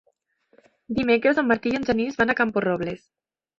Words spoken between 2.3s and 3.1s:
a Camporrobles.